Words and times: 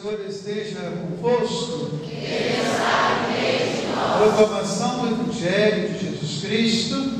Senhor 0.00 0.18
esteja 0.26 0.94
convosco. 1.20 1.90
Proclamação 4.16 5.00
do 5.00 5.08
Evangelho 5.08 5.92
de 5.92 6.06
Jesus 6.06 6.40
Cristo, 6.40 7.12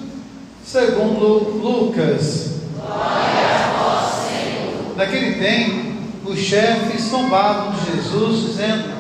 segundo 0.65 1.61
Lucas. 1.61 2.61
Glória 2.75 2.97
a 2.97 3.83
vós, 3.83 4.31
Senhor. 4.31 4.97
Naquele 4.97 5.35
tempo, 5.35 5.93
os 6.25 6.39
chefes 6.39 7.03
zombavam 7.03 7.73
de 7.73 7.97
Jesus, 7.97 8.47
dizendo: 8.47 8.95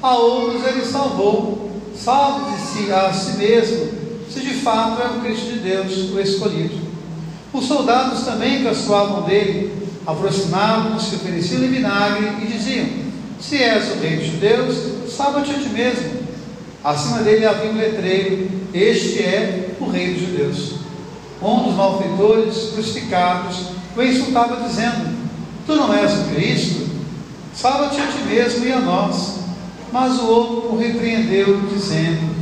A 0.00 0.16
outros 0.16 0.66
ele 0.66 0.84
salvou, 0.86 1.72
salve-se 1.94 2.90
a 2.90 3.12
si 3.12 3.36
mesmo, 3.36 3.88
se 4.30 4.40
de 4.40 4.54
fato 4.54 5.02
é 5.02 5.06
o 5.08 5.20
Cristo 5.20 5.52
de 5.52 5.58
Deus, 5.58 6.10
o 6.10 6.18
escolhido. 6.18 6.88
Os 7.52 7.66
soldados 7.66 8.24
também 8.24 8.64
caçoavam 8.64 9.24
dele, 9.24 9.74
aproximavam-se, 10.06 11.16
ofereciam-lhe 11.16 11.68
vinagre 11.68 12.44
e 12.44 12.46
diziam: 12.46 13.09
se 13.40 13.56
és 13.56 13.90
o 13.90 14.00
rei 14.00 14.16
dos 14.16 14.26
judeus, 14.26 14.76
salva-te 15.10 15.50
a 15.50 15.54
ti 15.54 15.68
mesmo. 15.70 16.20
Acima 16.84 17.18
dele 17.18 17.46
havia 17.46 17.70
um 17.70 17.76
letreiro: 17.76 18.48
Este 18.72 19.20
é 19.20 19.70
o 19.80 19.88
rei 19.90 20.14
dos 20.14 20.22
judeus. 20.22 20.74
Um 21.42 21.64
dos 21.64 21.74
malfeitores 21.74 22.70
crucificados 22.74 23.56
o 23.96 24.02
insultava, 24.02 24.68
dizendo: 24.68 25.18
Tu 25.66 25.74
não 25.74 25.92
és 25.92 26.12
o 26.12 26.34
Cristo? 26.34 26.90
Salva-te 27.54 28.00
a 28.00 28.06
ti 28.06 28.18
mesmo 28.28 28.64
e 28.64 28.72
a 28.72 28.80
nós. 28.80 29.40
Mas 29.92 30.20
o 30.20 30.26
outro 30.26 30.74
o 30.74 30.78
repreendeu, 30.78 31.60
dizendo: 31.72 32.34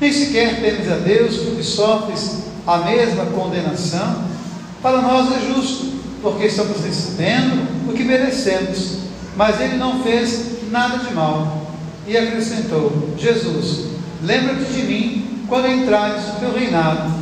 Nem 0.00 0.12
sequer 0.12 0.60
temes 0.60 0.90
a 0.90 0.96
Deus, 0.96 1.36
porque 1.36 1.62
sofres 1.62 2.44
a 2.66 2.78
mesma 2.78 3.26
condenação? 3.26 4.24
Para 4.82 5.00
nós 5.00 5.32
é 5.34 5.54
justo, 5.54 5.86
porque 6.20 6.46
estamos 6.46 6.80
recebendo 6.84 7.88
o 7.88 7.92
que 7.94 8.04
merecemos 8.04 9.03
mas 9.36 9.60
ele 9.60 9.76
não 9.76 10.02
fez 10.02 10.70
nada 10.70 10.98
de 10.98 11.12
mal. 11.14 11.66
E 12.06 12.16
acrescentou: 12.16 13.14
Jesus, 13.16 13.86
lembra-te 14.22 14.64
de 14.72 14.82
mim 14.82 15.44
quando 15.48 15.68
entrares 15.68 16.26
no 16.26 16.34
teu 16.40 16.52
reinado. 16.52 17.12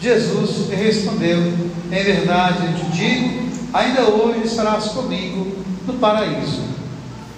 Jesus 0.00 0.68
respondeu: 0.70 1.38
Em 1.90 2.04
verdade 2.04 2.66
eu 2.66 2.74
te 2.74 2.96
digo, 2.96 3.48
ainda 3.72 4.02
hoje 4.02 4.44
estarás 4.44 4.86
comigo 4.88 5.56
no 5.86 5.94
paraíso. 5.94 6.62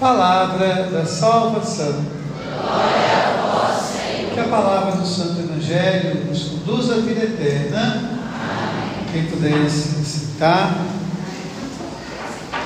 Palavra 0.01 0.89
da 0.93 1.05
salvação. 1.05 2.05
Glória 2.45 3.27
a 3.27 3.67
vós, 3.67 3.83
Senhor. 3.83 4.33
Que 4.33 4.41
a 4.41 4.45
palavra 4.45 4.93
do 4.93 5.07
Santo 5.07 5.41
Evangelho 5.41 6.25
nos 6.27 6.45
conduza 6.45 6.95
à 6.95 6.99
vida 6.99 7.25
eterna. 7.25 8.19
Amém. 8.41 9.05
Quem 9.13 9.27
pudesse 9.27 10.05
citar. 10.05 10.77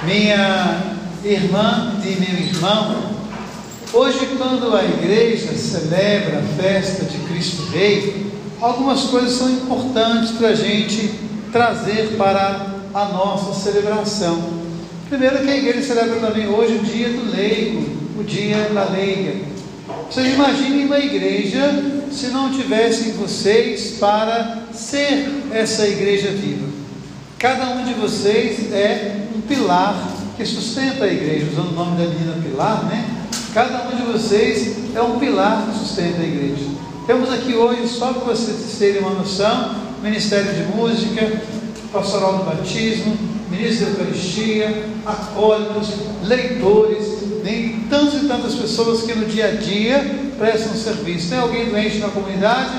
Minha 0.04 0.91
irmã 1.24 1.94
e 2.04 2.08
meu 2.20 2.40
irmão, 2.40 2.96
hoje, 3.92 4.26
quando 4.36 4.74
a 4.74 4.84
igreja 4.84 5.52
celebra 5.52 6.40
a 6.40 6.62
festa 6.62 7.04
de 7.04 7.18
Cristo 7.18 7.62
Rei, 7.70 8.26
algumas 8.60 9.02
coisas 9.02 9.32
são 9.32 9.50
importantes 9.50 10.32
para 10.32 10.48
a 10.48 10.54
gente 10.54 11.10
trazer 11.52 12.16
para 12.16 12.66
a 12.92 13.04
nossa 13.06 13.54
celebração. 13.60 14.62
Primeiro, 15.08 15.38
que 15.38 15.50
a 15.50 15.56
igreja 15.56 15.82
celebra 15.86 16.20
também 16.20 16.48
hoje 16.48 16.74
o 16.74 16.84
dia 16.84 17.08
do 17.10 17.30
leigo, 17.30 17.86
o 18.18 18.24
dia 18.24 18.70
da 18.74 18.84
leiga. 18.84 19.52
Vocês 20.10 20.34
imaginem 20.34 20.86
uma 20.86 20.98
igreja 20.98 21.60
se 22.10 22.28
não 22.28 22.50
tivessem 22.50 23.12
vocês 23.12 23.96
para 24.00 24.64
ser 24.72 25.28
essa 25.52 25.86
igreja 25.86 26.30
viva. 26.30 26.66
Cada 27.38 27.70
um 27.70 27.84
de 27.84 27.94
vocês 27.94 28.72
é 28.72 29.16
um 29.36 29.40
pilar 29.40 30.21
que 30.36 30.44
sustenta 30.46 31.04
a 31.04 31.12
igreja, 31.12 31.48
usando 31.52 31.70
o 31.70 31.74
nome 31.74 31.96
da 31.96 32.08
menina 32.08 32.34
Pilar, 32.42 32.84
né? 32.84 33.04
Cada 33.52 33.88
um 33.88 33.96
de 33.96 34.02
vocês 34.12 34.76
é 34.94 35.02
um 35.02 35.18
pilar 35.18 35.66
que 35.66 35.78
sustenta 35.78 36.22
a 36.22 36.24
igreja. 36.24 36.64
Temos 37.06 37.30
aqui 37.32 37.54
hoje, 37.54 37.86
só 37.88 38.12
para 38.12 38.32
vocês 38.32 38.78
terem 38.78 39.00
uma 39.00 39.10
noção, 39.10 39.74
Ministério 40.02 40.52
de 40.52 40.74
Música, 40.74 41.42
Pastoral 41.92 42.38
do 42.38 42.44
Batismo, 42.44 43.16
Ministro 43.50 43.86
da 43.86 43.90
Eucaristia, 43.90 44.86
acólitos, 45.04 45.90
leitores, 46.24 47.04
nem 47.44 47.80
tantas 47.90 48.22
e 48.22 48.26
tantas 48.26 48.54
pessoas 48.54 49.02
que 49.02 49.14
no 49.14 49.26
dia 49.26 49.48
a 49.48 49.50
dia 49.50 50.30
prestam 50.38 50.74
serviço. 50.74 51.28
Tem 51.28 51.38
alguém 51.38 51.68
doente 51.68 51.98
na 51.98 52.08
comunidade? 52.08 52.70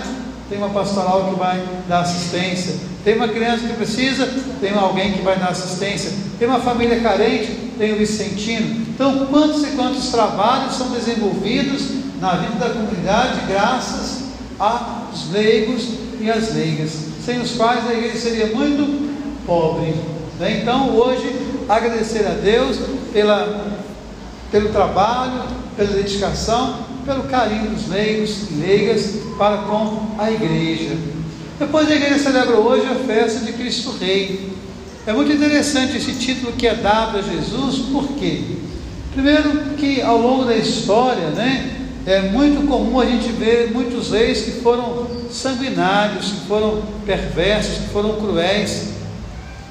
Tem 0.54 0.62
uma 0.62 0.70
pastoral 0.70 1.32
que 1.32 1.40
vai 1.40 1.66
dar 1.90 2.02
assistência 2.02 2.94
tem 3.04 3.16
uma 3.16 3.28
criança 3.28 3.68
que 3.68 3.74
precisa, 3.74 4.30
tem 4.62 4.74
alguém 4.74 5.12
que 5.12 5.22
vai 5.22 5.38
dar 5.38 5.50
assistência. 5.50 6.10
Tem 6.40 6.48
uma 6.48 6.62
família 6.62 7.02
carente, 7.02 7.52
tem 7.78 7.94
o 7.94 7.98
Vicentino. 7.98 8.86
Então, 8.88 9.26
quantos 9.26 9.62
e 9.64 9.72
quantos 9.76 10.08
trabalhos 10.10 10.76
são 10.76 10.90
desenvolvidos 10.92 11.82
na 12.22 12.36
vida 12.36 12.54
da 12.54 12.74
comunidade 12.74 13.42
graças 13.48 14.24
aos 14.58 15.30
leigos 15.32 15.86
e 16.22 16.32
às 16.32 16.54
leigas, 16.54 16.92
sem 17.26 17.42
os 17.42 17.52
quais 17.52 17.86
a 17.90 17.94
igreja 17.94 18.18
seria 18.18 18.48
muito 18.56 19.12
pobre. 19.46 19.94
Né? 20.40 20.62
Então, 20.62 20.96
hoje, 20.96 21.30
agradecer 21.68 22.26
a 22.26 22.36
Deus 22.36 22.78
pela, 23.12 23.66
pelo 24.50 24.70
trabalho, 24.70 25.44
pela 25.76 25.90
dedicação, 25.90 26.93
pelo 27.06 27.24
carinho 27.24 27.70
dos 27.70 27.90
leigos 27.90 28.50
e 28.50 28.54
leigas 28.56 29.16
para 29.38 29.58
com 29.58 30.16
a 30.18 30.32
igreja. 30.32 30.96
Depois 31.60 31.90
a 31.90 31.96
igreja 31.96 32.20
celebra 32.20 32.58
hoje 32.58 32.86
a 32.88 32.96
festa 32.96 33.46
de 33.46 33.54
Cristo 33.54 33.96
Rei. 34.00 34.52
É 35.06 35.14
muito 35.14 35.32
interessante 35.32 35.98
esse 35.98 36.14
título 36.14 36.54
que 36.54 36.66
é 36.66 36.76
dado 36.76 37.18
a 37.18 37.22
Jesus, 37.22 37.90
por 37.92 38.08
quê? 38.14 38.42
Primeiro 39.14 39.76
que 39.78 40.02
ao 40.02 40.18
longo 40.18 40.46
da 40.46 40.56
história, 40.56 41.30
né, 41.30 41.74
é 42.06 42.22
muito 42.22 42.68
comum 42.68 43.00
a 43.00 43.06
gente 43.06 43.32
ver 43.32 43.72
muitos 43.72 44.12
reis 44.12 44.42
que 44.42 44.52
foram 44.62 45.08
sanguinários, 45.30 46.32
que 46.32 46.48
foram 46.48 46.84
perversos, 47.06 47.78
que 47.78 47.90
foram 47.90 48.16
cruéis. 48.16 48.90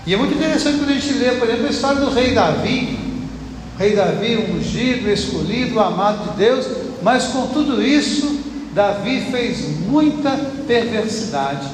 E 0.06 0.14
é 0.14 0.16
muito 0.16 0.34
interessante 0.34 0.78
quando 0.78 0.90
a 0.90 0.94
gente 0.94 1.12
lê, 1.14 1.32
por 1.32 1.48
exemplo, 1.48 1.66
a 1.66 1.70
história 1.70 2.00
do 2.00 2.10
rei 2.10 2.32
Davi. 2.32 2.98
O 3.74 3.78
rei 3.78 3.94
Davi, 3.94 4.36
ungido, 4.36 5.10
escolhido, 5.10 5.78
amado 5.78 6.30
de 6.30 6.38
Deus, 6.38 6.66
mas 7.02 7.24
com 7.24 7.48
tudo 7.48 7.82
isso, 7.82 8.40
Davi 8.74 9.26
fez 9.30 9.80
muita 9.86 10.30
perversidade. 10.66 11.68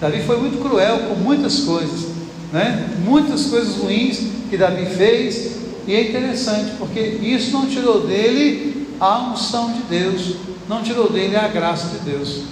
Davi 0.00 0.22
foi 0.22 0.38
muito 0.38 0.62
cruel 0.62 0.98
com 1.08 1.14
muitas 1.14 1.60
coisas, 1.60 2.10
né? 2.52 2.90
muitas 3.04 3.46
coisas 3.46 3.76
ruins 3.76 4.18
que 4.48 4.56
Davi 4.56 4.86
fez, 4.86 5.56
e 5.86 5.94
é 5.94 6.10
interessante, 6.10 6.72
porque 6.78 7.00
isso 7.00 7.52
não 7.52 7.66
tirou 7.66 8.06
dele 8.06 8.88
a 9.00 9.18
unção 9.30 9.72
de 9.72 9.82
Deus, 9.82 10.36
não 10.68 10.82
tirou 10.82 11.10
dele 11.10 11.36
a 11.36 11.48
graça 11.48 11.88
de 11.88 12.10
Deus. 12.10 12.42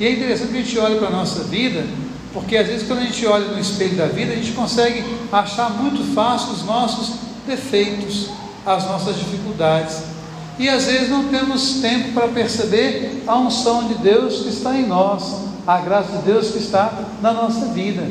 E 0.00 0.06
é 0.06 0.12
interessante 0.12 0.52
que 0.52 0.58
a 0.58 0.62
gente 0.62 0.78
olhe 0.78 0.98
para 0.98 1.08
a 1.08 1.12
nossa 1.12 1.44
vida, 1.44 1.84
porque 2.32 2.56
às 2.56 2.66
vezes 2.66 2.86
quando 2.86 3.00
a 3.00 3.04
gente 3.04 3.24
olha 3.26 3.46
no 3.46 3.60
espelho 3.60 3.96
da 3.96 4.06
vida, 4.06 4.32
a 4.32 4.36
gente 4.36 4.52
consegue 4.52 5.04
achar 5.30 5.70
muito 5.70 6.02
fácil 6.14 6.52
os 6.52 6.64
nossos 6.64 7.16
defeitos, 7.46 8.30
as 8.64 8.84
nossas 8.84 9.16
dificuldades. 9.16 10.11
E 10.58 10.68
às 10.68 10.84
vezes 10.84 11.08
não 11.08 11.28
temos 11.28 11.80
tempo 11.80 12.12
para 12.12 12.28
perceber 12.28 13.22
a 13.26 13.36
unção 13.38 13.88
de 13.88 13.94
Deus 13.94 14.42
que 14.42 14.48
está 14.48 14.76
em 14.76 14.86
nós, 14.86 15.42
a 15.66 15.78
graça 15.78 16.18
de 16.18 16.22
Deus 16.24 16.50
que 16.50 16.58
está 16.58 16.92
na 17.20 17.32
nossa 17.32 17.66
vida. 17.66 18.02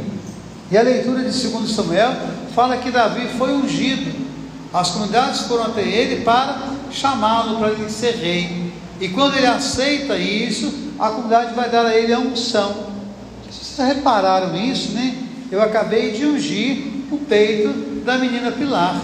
E 0.72 0.78
a 0.78 0.82
leitura 0.82 1.20
de 1.20 1.48
2 1.48 1.72
Samuel 1.72 2.16
fala 2.56 2.78
que 2.78 2.90
Davi 2.90 3.28
foi 3.38 3.54
ungido. 3.54 4.22
As 4.74 4.92
comunidades 4.92 5.42
foram 5.42 5.66
até 5.66 5.82
ele 5.82 6.24
para 6.24 6.72
chamá-lo 6.92 7.60
para 7.60 7.72
ele 7.72 7.90
ser 7.90 8.16
rei. 8.16 8.72
E 9.00 9.10
quando 9.10 9.36
ele 9.36 9.48
aceita 9.48 10.18
isso, 10.18 10.74
a 10.98 11.10
comunidade 11.10 11.54
vai 11.54 11.70
dar 11.70 11.86
a 11.86 11.96
ele 11.96 12.14
a 12.14 12.20
unção. 12.20 12.92
Vocês 13.50 13.96
repararam 13.96 14.56
isso, 14.56 14.92
né? 14.92 15.16
Eu 15.52 15.62
acabei 15.62 16.12
de 16.12 16.26
ungir 16.26 17.06
o 17.12 17.18
peito 17.18 17.70
da 18.06 18.18
menina 18.18 18.52
Pilar. 18.52 18.96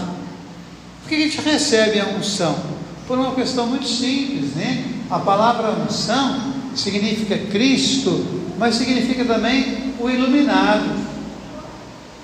Por 1.02 1.08
que 1.08 1.16
a 1.16 1.18
gente 1.18 1.40
recebe 1.40 2.00
a 2.00 2.06
unção? 2.06 2.77
Por 3.08 3.18
uma 3.18 3.34
questão 3.34 3.66
muito 3.66 3.88
simples, 3.88 4.54
né? 4.54 4.84
A 5.10 5.18
palavra 5.18 5.70
unção 5.82 6.52
significa 6.76 7.38
Cristo, 7.50 8.24
mas 8.58 8.74
significa 8.74 9.24
também 9.24 9.94
o 9.98 10.10
iluminado. 10.10 11.08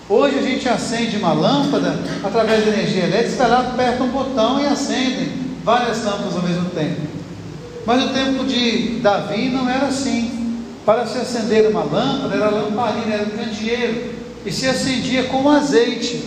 Hoje 0.07 0.39
a 0.39 0.43
gente 0.43 0.69
acende 0.69 1.17
uma 1.17 1.33
lâmpada 1.33 1.99
através 2.23 2.63
de 2.63 2.69
energia 2.69 3.05
elétrica, 3.05 3.39
vai 3.39 3.49
lá, 3.49 3.61
aperta 3.61 4.05
um 4.05 4.09
botão 4.09 4.61
e 4.61 4.67
acendem 4.67 5.33
várias 5.65 6.05
lâmpadas 6.05 6.37
ao 6.37 6.43
mesmo 6.43 6.69
tempo. 6.69 7.01
Mas 7.87 8.03
no 8.03 8.09
tempo 8.11 8.45
de 8.45 8.99
Davi 9.01 9.49
não 9.49 9.69
era 9.69 9.87
assim. 9.87 10.43
Para 10.85 11.07
se 11.07 11.17
acender 11.17 11.67
uma 11.71 11.83
lâmpada, 11.83 12.35
era 12.35 12.51
lamparina, 12.51 13.15
era 13.15 13.25
um 13.25 13.31
candeeiro, 13.31 14.13
e 14.45 14.53
se 14.53 14.69
acendia 14.69 15.25
com 15.25 15.49
azeite. 15.49 16.23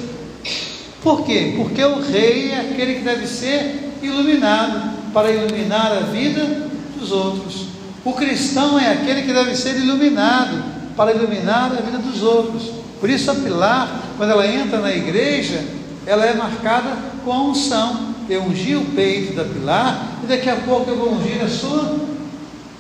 Por 1.04 1.24
quê? 1.24 1.54
Porque 1.56 1.84
o 1.84 2.02
rei 2.02 2.52
é 2.52 2.62
aquele 2.62 2.96
que 2.96 3.02
deve 3.02 3.28
ser 3.28 3.87
iluminado 4.02 4.98
para 5.14 5.32
iluminar 5.32 5.92
a 5.92 6.00
vida 6.02 6.68
dos 6.98 7.12
outros. 7.12 7.68
O 8.04 8.14
cristão 8.14 8.80
é 8.80 8.92
aquele 8.92 9.24
que 9.24 9.34
deve 9.34 9.56
ser 9.56 9.76
iluminado 9.78 10.64
para 10.96 11.14
iluminar 11.14 11.72
a 11.72 11.82
vida 11.82 11.98
dos 11.98 12.24
outros. 12.24 12.72
Por 13.00 13.10
isso 13.10 13.30
a 13.30 13.36
pilar, 13.36 14.02
quando 14.18 14.32
ela 14.32 14.48
entra 14.48 14.80
na 14.80 14.94
igreja, 14.94 15.64
ela 16.06 16.26
é 16.26 16.34
marcada 16.34 16.98
com 17.24 17.34
a 17.34 17.44
unção. 17.44 18.16
eu 18.30 18.44
ungi 18.44 18.76
o 18.76 18.86
peito 18.86 19.36
da 19.36 19.44
Pilar, 19.44 20.20
e 20.24 20.28
daqui 20.28 20.50
a 20.50 20.56
pouco 20.56 20.90
eu 20.90 20.98
vou 20.98 21.14
ungir 21.14 21.42
a 21.44 21.48
sua 21.48 21.98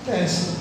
testa. 0.06 0.58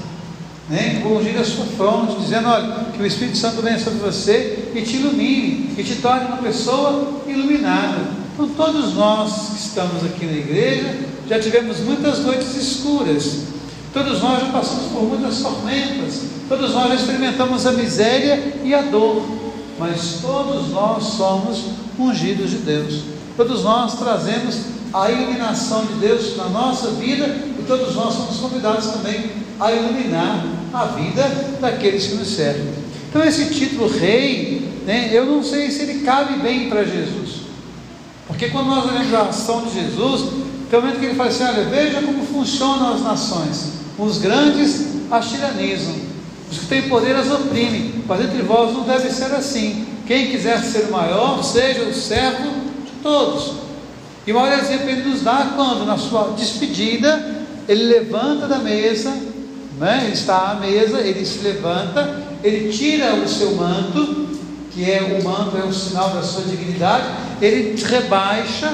Né? 0.69 1.01
Vou 1.03 1.19
ungir 1.19 1.39
a 1.39 1.45
sua 1.45 1.65
fronte, 1.65 2.21
dizendo: 2.21 2.49
olha, 2.49 2.87
que 2.93 3.03
o 3.03 3.07
Espírito 3.07 3.39
Santo 3.39 3.63
venha 3.63 3.79
sobre 3.79 4.01
você 4.01 4.71
e 4.75 4.83
te 4.83 4.97
ilumine, 4.97 5.75
e 5.79 5.85
te 5.85 5.97
torne 5.97 6.27
uma 6.27 6.39
pessoa 6.39 7.23
iluminada. 7.27 8.16
Então, 8.37 8.51
todos 8.51 8.93
nós 8.93 9.33
que 9.49 9.61
estamos 9.61 10.05
aqui 10.05 10.27
na 10.27 10.33
igreja 10.33 10.95
já 11.27 11.41
tivemos 11.41 11.81
muitas 11.81 12.19
noites 12.19 12.55
escuras, 12.55 13.45
todos 13.95 14.21
nós 14.21 14.43
já 14.43 14.49
passamos 14.51 14.93
por 14.93 15.05
muitas 15.05 15.41
tormentas, 15.41 16.21
todos 16.47 16.75
nós 16.75 16.89
já 16.91 16.95
experimentamos 16.97 17.65
a 17.67 17.73
miséria 17.73 18.59
e 18.63 18.75
a 18.75 18.83
dor, 18.83 19.25
mas 19.79 20.19
todos 20.21 20.69
nós 20.69 21.03
somos 21.03 21.65
ungidos 21.99 22.51
de 22.51 22.59
Deus, 22.59 23.05
todos 23.39 23.65
nós 23.65 23.99
trazemos 23.99 24.55
a 24.93 25.11
iluminação 25.11 25.87
de 25.87 25.95
Deus 25.95 26.37
na 26.37 26.51
nossa 26.51 26.91
vida 26.91 27.25
e 27.59 27.65
todos 27.67 27.95
nós 27.95 28.13
somos 28.13 28.37
convidados 28.37 28.87
também 28.89 29.31
a 29.59 29.73
iluminar 29.73 30.45
a 30.75 30.85
vida 30.85 31.23
daqueles 31.59 32.07
que 32.07 32.17
nos 32.17 32.29
servem. 32.29 32.69
Então, 33.09 33.25
esse 33.25 33.47
título 33.47 33.89
rei, 33.89 34.69
né, 34.85 35.09
eu 35.11 35.25
não 35.25 35.43
sei 35.43 35.71
se 35.71 35.85
ele 35.85 36.05
cabe 36.05 36.39
bem 36.41 36.69
para 36.69 36.85
Jesus, 36.85 37.26
porque 38.37 38.51
quando 38.51 38.67
nós 38.67 38.85
olhamos 38.85 39.15
a 39.15 39.23
ação 39.23 39.63
de 39.63 39.73
Jesus, 39.73 40.31
tem 40.69 40.79
um 40.79 40.83
momento 40.83 41.01
que 41.01 41.07
ele 41.07 41.15
fala 41.15 41.31
assim: 41.31 41.45
olha, 41.45 41.65
veja 41.65 42.03
como 42.03 42.23
funcionam 42.27 42.93
as 42.93 43.01
nações, 43.01 43.73
os 43.99 44.19
grandes 44.19 44.89
as 45.11 45.31
tiranizam, 45.31 45.95
os 46.51 46.59
que 46.59 46.67
têm 46.67 46.83
poder 46.83 47.17
as 47.17 47.31
oprimem, 47.31 47.95
mas 48.07 48.21
entre 48.21 48.43
vós 48.43 48.75
não 48.75 48.83
deve 48.83 49.11
ser 49.11 49.35
assim. 49.35 49.87
Quem 50.07 50.31
quiser 50.31 50.63
ser 50.63 50.89
o 50.89 50.93
maior, 50.93 51.43
seja 51.43 51.85
o 51.85 51.95
servo 51.95 52.51
de 52.85 52.91
todos. 53.03 53.55
E 54.27 54.33
o 54.33 54.35
maior 54.35 54.59
exemplo 54.59 54.91
ele 54.91 55.09
nos 55.09 55.23
dá 55.23 55.53
quando, 55.57 55.87
na 55.87 55.97
sua 55.97 56.35
despedida, 56.37 57.43
ele 57.67 57.85
levanta 57.85 58.47
da 58.47 58.59
mesa, 58.59 59.17
né? 59.79 60.03
ele 60.05 60.13
está 60.13 60.51
à 60.51 60.55
mesa, 60.57 61.01
ele 61.01 61.25
se 61.25 61.39
levanta, 61.39 62.23
ele 62.45 62.71
tira 62.71 63.15
o 63.15 63.27
seu 63.27 63.55
manto, 63.55 64.29
que 64.73 64.89
é 64.89 65.19
o 65.19 65.25
manto, 65.25 65.57
é 65.57 65.65
o 65.65 65.73
sinal 65.73 66.11
da 66.11 66.23
sua 66.23 66.43
dignidade, 66.43 67.07
ele 67.41 67.83
rebaixa, 67.83 68.73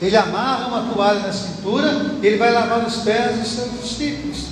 ele 0.00 0.16
amarra 0.16 0.68
uma 0.68 0.92
toalha 0.92 1.20
na 1.20 1.32
cintura, 1.32 2.14
ele 2.22 2.36
vai 2.36 2.52
lavar 2.52 2.84
os 2.86 2.96
pés 2.96 3.38
dos 3.38 3.48
seus 3.48 3.82
discípulos. 3.82 4.46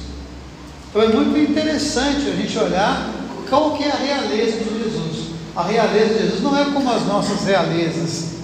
Então 0.88 1.02
é 1.02 1.08
muito 1.08 1.50
interessante 1.50 2.29
a 2.29 2.37
gente 2.37 2.58
olhar 2.58 3.11
qual 3.49 3.76
que 3.76 3.85
é 3.85 3.91
a 3.91 3.97
realeza 3.97 4.58
de 4.58 4.82
Jesus. 4.82 5.31
A 5.56 5.64
realeza 5.64 6.14
de 6.14 6.20
Jesus 6.20 6.43
não 6.43 6.56
é 6.56 6.64
como 6.67 6.91
as 6.91 7.05
nossas 7.06 7.44
realezas 7.44 8.41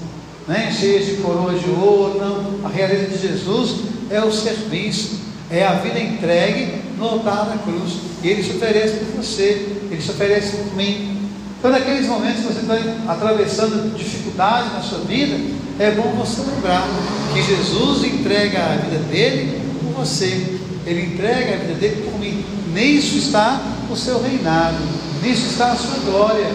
né, 0.47 0.73
cheias 0.73 1.07
de 1.07 1.15
coroas 1.17 1.61
de 1.61 1.71
ouro, 1.71 2.19
não. 2.19 2.67
A 2.67 2.73
realidade 2.73 3.17
de 3.17 3.29
Jesus 3.29 3.81
é 4.11 4.23
o 4.23 4.31
serviço, 4.31 5.21
é 5.51 5.67
a 5.67 5.75
vida 5.75 5.99
entregue 5.99 6.83
no 6.97 7.05
altar 7.05 7.47
da 7.47 7.59
cruz. 7.59 7.95
E 8.23 8.29
Ele 8.29 8.43
se 8.43 8.51
oferece 8.57 8.97
por 8.97 9.23
você, 9.23 9.67
Ele 9.91 10.01
se 10.01 10.11
oferece 10.11 10.57
por 10.57 10.77
mim. 10.77 11.16
Então, 11.59 11.71
naqueles 11.71 12.07
momentos 12.07 12.43
que 12.43 12.53
você 12.53 12.61
está 12.61 13.13
atravessando 13.13 13.97
dificuldade 13.97 14.75
na 14.75 14.81
sua 14.81 14.99
vida, 15.01 15.37
é 15.79 15.91
bom 15.91 16.15
você 16.17 16.43
lembrar 16.43 16.87
que 17.33 17.43
Jesus 17.43 18.05
entrega 18.05 18.59
a 18.59 18.77
vida 18.77 18.99
dele 19.11 19.61
por 19.83 20.05
você, 20.05 20.59
Ele 20.87 21.15
entrega 21.15 21.55
a 21.55 21.59
vida 21.59 21.75
dele 21.75 22.03
por 22.03 22.19
mim. 22.19 22.45
Nisso 22.73 23.17
está 23.17 23.61
o 23.91 23.97
seu 23.97 24.23
reinado, 24.23 24.77
nisso 25.23 25.47
está 25.47 25.73
a 25.73 25.77
sua 25.77 25.99
glória. 26.05 26.47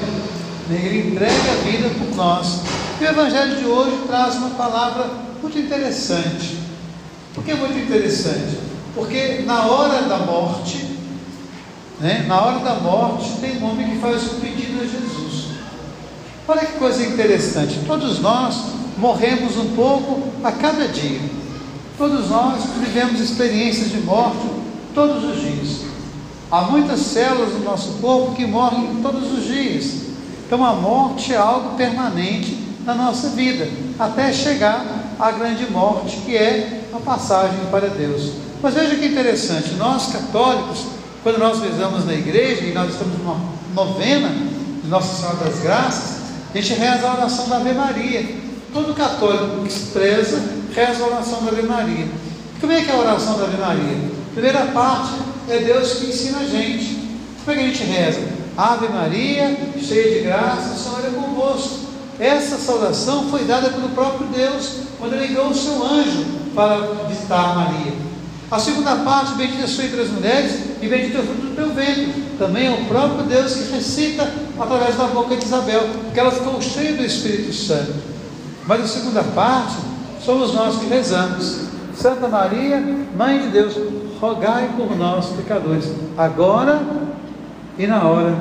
Ele 0.70 1.10
entrega 1.10 1.52
a 1.52 1.70
vida 1.70 1.90
por 1.90 2.16
nós. 2.16 2.62
E 3.00 3.04
o 3.04 3.08
Evangelho 3.08 3.58
de 3.58 3.66
hoje 3.66 3.98
traz 4.08 4.36
uma 4.36 4.52
palavra 4.52 5.10
muito 5.42 5.58
interessante. 5.58 6.58
Por 7.34 7.44
que 7.44 7.54
muito 7.54 7.78
interessante? 7.78 8.58
Porque 8.96 9.44
na 9.46 9.66
hora 9.66 10.04
da 10.04 10.20
morte, 10.20 10.91
né, 12.02 12.26
na 12.28 12.42
hora 12.42 12.60
da 12.60 12.76
morte, 12.76 13.38
tem 13.40 13.62
um 13.62 13.70
homem 13.70 13.92
que 13.92 13.98
faz 14.00 14.24
um 14.34 14.40
pedido 14.40 14.82
a 14.82 14.86
Jesus. 14.86 15.52
Olha 16.48 16.66
que 16.66 16.80
coisa 16.80 17.06
interessante. 17.06 17.80
Todos 17.86 18.20
nós 18.20 18.56
morremos 18.98 19.56
um 19.58 19.76
pouco 19.76 20.24
a 20.44 20.52
cada 20.52 20.88
dia. 20.88 21.22
Todos 21.98 22.30
nós 22.30 22.64
vivemos 22.80 23.22
experiências 23.22 23.92
de 23.92 24.00
morte 24.00 24.50
todos 24.96 25.24
os 25.24 25.42
dias. 25.42 25.82
Há 26.52 26.64
muitas 26.64 27.00
células 27.00 27.54
no 27.54 27.64
nosso 27.64 27.94
corpo 28.02 28.36
que 28.36 28.46
morrem 28.46 29.00
todos 29.02 29.32
os 29.32 29.46
dias. 29.46 30.02
Então 30.46 30.66
a 30.66 30.74
morte 30.74 31.32
é 31.32 31.38
algo 31.38 31.78
permanente 31.78 32.58
na 32.84 32.96
nossa 32.96 33.30
vida, 33.30 33.70
até 34.00 34.34
chegar 34.34 34.84
à 35.20 35.32
grande 35.32 35.70
morte, 35.72 36.18
que 36.26 36.36
é 36.36 36.82
a 36.92 37.00
passagem 37.00 37.60
para 37.70 37.88
Deus. 37.88 38.32
Mas 38.62 38.74
veja 38.74 38.96
que 38.96 39.06
interessante, 39.06 39.76
nós 39.76 40.08
católicos, 40.08 40.86
quando 41.24 41.38
nós 41.38 41.62
rezamos 41.62 42.06
na 42.06 42.14
igreja, 42.14 42.64
e 42.64 42.74
nós 42.74 42.92
estamos 42.92 43.18
numa 43.20 43.40
novena 43.76 44.30
de 44.84 44.90
Nossa 44.90 45.16
Senhora 45.16 45.38
das 45.38 45.60
Graças, 45.60 46.22
a 46.54 46.58
gente 46.58 46.74
reza 46.74 47.08
a 47.08 47.14
oração 47.14 47.48
da 47.48 47.58
Ave 47.58 47.74
Maria. 47.74 48.42
Todo 48.74 48.96
católico 48.96 49.64
que 49.64 49.72
se 49.72 49.92
preza, 49.92 50.42
reza 50.74 51.04
a 51.04 51.08
oração 51.08 51.44
da 51.44 51.52
Ave 51.52 51.64
Maria. 51.64 52.08
Como 52.60 52.74
é 52.74 52.82
que 52.82 52.90
é 52.90 52.94
a 52.94 52.98
oração 52.98 53.38
da 53.38 53.46
Ave 53.46 53.58
Maria? 53.58 54.12
Primeira 54.34 54.66
parte 54.68 55.14
é 55.50 55.60
Deus 55.60 55.94
que 55.94 56.08
ensina 56.08 56.40
a 56.40 56.46
gente. 56.46 57.08
Como 57.44 57.52
é 57.52 57.62
que 57.62 57.66
a 57.66 57.68
gente 57.68 57.84
reza? 57.84 58.22
Ave 58.58 58.88
Maria, 58.90 59.58
cheia 59.80 60.20
de 60.20 60.26
graça, 60.26 60.74
o 60.74 60.78
Senhor 60.78 61.06
é 61.06 61.10
convosco. 61.10 61.80
Essa 62.20 62.58
saudação 62.58 63.30
foi 63.30 63.46
dada 63.46 63.70
pelo 63.70 63.90
próprio 63.90 64.28
Deus 64.28 64.70
quando 65.00 65.14
ele 65.14 65.26
enviou 65.26 65.48
o 65.48 65.56
seu 65.56 65.84
anjo 65.84 66.26
para 66.54 66.78
visitar 67.08 67.56
Maria. 67.56 68.11
A 68.52 68.60
segunda 68.60 68.98
parte, 68.98 69.36
bendita 69.36 69.66
sua 69.66 69.86
entre 69.86 70.02
as 70.02 70.10
mulheres 70.10 70.60
e 70.82 70.88
bendito 70.88 71.16
é 71.16 71.20
o 71.22 71.24
fruto 71.24 71.42
do 71.42 71.56
teu 71.56 71.70
ventre. 71.70 72.14
Também 72.38 72.68
é 72.68 72.72
o 72.72 72.86
próprio 72.86 73.24
Deus 73.24 73.54
que 73.54 73.72
recita 73.74 74.30
através 74.60 74.98
da 74.98 75.06
boca 75.06 75.38
de 75.38 75.46
Isabel, 75.46 75.82
porque 76.04 76.20
ela 76.20 76.32
ficou 76.32 76.62
cheia 76.62 76.98
do 76.98 77.06
Espírito 77.06 77.54
Santo. 77.54 77.94
Mas 78.68 78.82
a 78.82 78.88
segunda 78.88 79.24
parte, 79.24 79.78
somos 80.22 80.54
nós 80.54 80.76
que 80.78 80.88
rezamos. 80.88 81.62
Santa 81.96 82.28
Maria, 82.28 82.84
Mãe 83.18 83.40
de 83.40 83.48
Deus, 83.48 83.74
rogai 84.20 84.70
por 84.76 84.98
nós, 84.98 85.28
pecadores, 85.28 85.90
agora 86.18 86.82
e 87.78 87.88
na 87.88 88.04
hora 88.04 88.36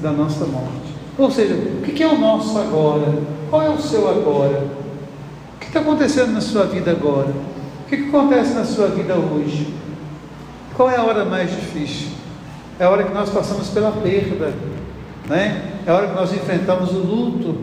da 0.00 0.12
nossa 0.12 0.46
morte. 0.46 0.94
Ou 1.18 1.30
seja, 1.30 1.54
o 1.54 1.82
que 1.82 2.02
é 2.02 2.06
o 2.06 2.18
nosso 2.18 2.58
agora? 2.58 3.18
Qual 3.50 3.60
é 3.60 3.68
o 3.68 3.78
seu 3.78 4.08
agora? 4.08 4.66
O 5.56 5.58
que 5.60 5.66
está 5.66 5.80
acontecendo 5.80 6.32
na 6.32 6.40
sua 6.40 6.64
vida 6.64 6.90
agora? 6.90 7.51
O 7.92 7.94
que 7.94 8.04
acontece 8.04 8.54
na 8.54 8.64
sua 8.64 8.86
vida 8.86 9.14
hoje? 9.16 9.68
Qual 10.74 10.90
é 10.90 10.96
a 10.96 11.02
hora 11.02 11.26
mais 11.26 11.50
difícil? 11.50 12.08
É 12.78 12.84
a 12.84 12.90
hora 12.90 13.04
que 13.04 13.12
nós 13.12 13.28
passamos 13.28 13.68
pela 13.68 13.90
perda, 13.90 14.54
né? 15.28 15.74
é 15.86 15.90
a 15.90 15.94
hora 15.94 16.06
que 16.06 16.14
nós 16.14 16.32
enfrentamos 16.32 16.90
o 16.90 17.00
luto. 17.00 17.54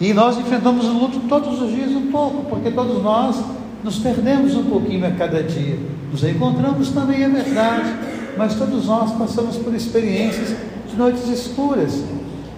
E 0.00 0.12
nós 0.12 0.36
enfrentamos 0.36 0.84
o 0.84 0.92
luto 0.92 1.20
todos 1.28 1.62
os 1.62 1.70
dias 1.70 1.92
um 1.92 2.10
pouco, 2.10 2.46
porque 2.50 2.72
todos 2.72 3.00
nós 3.00 3.40
nos 3.84 4.00
perdemos 4.00 4.56
um 4.56 4.64
pouquinho 4.64 5.06
a 5.06 5.12
cada 5.12 5.44
dia. 5.44 5.78
Nos 6.10 6.24
encontramos 6.24 6.90
também, 6.90 7.22
é 7.22 7.28
verdade, 7.28 7.94
mas 8.36 8.56
todos 8.56 8.86
nós 8.86 9.12
passamos 9.12 9.58
por 9.58 9.72
experiências 9.72 10.56
de 10.88 10.96
noites 10.96 11.28
escuras. 11.28 12.02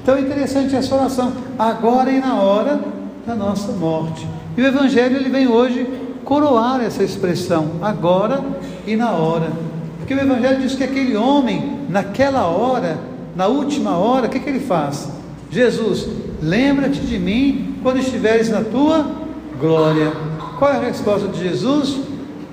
Então 0.02 0.16
é 0.16 0.22
interessante 0.22 0.74
essa 0.74 0.94
oração, 0.94 1.34
agora 1.58 2.10
e 2.10 2.18
na 2.18 2.36
hora 2.36 2.80
da 3.26 3.34
nossa 3.34 3.72
morte. 3.72 4.26
E 4.56 4.62
o 4.62 4.66
Evangelho 4.66 5.16
ele 5.16 5.28
vem 5.28 5.46
hoje 5.46 5.86
coroar 6.30 6.80
essa 6.80 7.02
expressão, 7.02 7.72
agora 7.82 8.40
e 8.86 8.94
na 8.94 9.10
hora. 9.10 9.50
Porque 9.98 10.14
o 10.14 10.20
Evangelho 10.20 10.60
diz 10.60 10.76
que 10.76 10.84
aquele 10.84 11.16
homem, 11.16 11.80
naquela 11.88 12.46
hora, 12.46 13.00
na 13.34 13.48
última 13.48 13.98
hora, 13.98 14.28
o 14.28 14.30
que, 14.30 14.38
que 14.38 14.48
ele 14.48 14.60
faz? 14.60 15.08
Jesus, 15.50 16.06
lembra-te 16.40 17.00
de 17.00 17.18
mim 17.18 17.74
quando 17.82 17.98
estiveres 17.98 18.48
na 18.48 18.60
tua 18.62 19.10
glória. 19.58 20.12
Qual 20.56 20.70
é 20.72 20.76
a 20.76 20.80
resposta 20.82 21.26
de 21.26 21.40
Jesus? 21.40 21.98